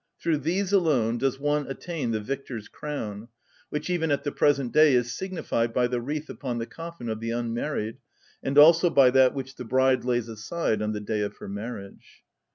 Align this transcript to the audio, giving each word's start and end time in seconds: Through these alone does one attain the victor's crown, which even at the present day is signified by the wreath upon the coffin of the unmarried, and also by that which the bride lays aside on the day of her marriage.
Through 0.19 0.39
these 0.39 0.73
alone 0.73 1.19
does 1.19 1.39
one 1.39 1.67
attain 1.67 2.09
the 2.09 2.19
victor's 2.19 2.67
crown, 2.67 3.27
which 3.69 3.87
even 3.87 4.09
at 4.09 4.23
the 4.23 4.31
present 4.31 4.71
day 4.73 4.95
is 4.95 5.13
signified 5.13 5.75
by 5.75 5.85
the 5.85 6.01
wreath 6.01 6.27
upon 6.27 6.57
the 6.57 6.65
coffin 6.65 7.07
of 7.07 7.19
the 7.19 7.29
unmarried, 7.29 7.99
and 8.41 8.57
also 8.57 8.89
by 8.89 9.11
that 9.11 9.35
which 9.35 9.57
the 9.57 9.63
bride 9.63 10.03
lays 10.03 10.27
aside 10.27 10.81
on 10.81 10.93
the 10.93 10.99
day 11.01 11.21
of 11.21 11.37
her 11.37 11.47
marriage. 11.47 12.23